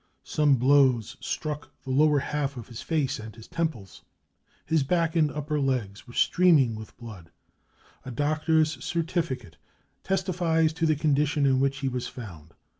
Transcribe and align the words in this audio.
Some 0.23 0.55
blow's 0.55 1.15
struck 1.19 1.69
the 1.83 1.91
lower 1.91 2.17
half 2.17 2.57
of 2.57 2.69
his 2.69 2.81
face 2.81 3.19
and 3.19 3.35
his 3.35 3.47
temples. 3.47 4.01
His 4.65 4.81
back 4.81 5.15
and 5.15 5.29
upper 5.29 5.59
legs 5.59 6.07
were 6.07 6.15
streaming 6.15 6.73
with 6.73 6.97
blood. 6.97 7.29
A 8.03 8.09
doctor's 8.09 8.83
certificate 8.83 9.57
testifies 10.03 10.73
to 10.73 10.87
the 10.87 10.95
condition 10.95 11.45
in 11.45 11.59
which 11.59 11.81
he 11.81 11.87
was 11.87 12.07
found. 12.07 12.55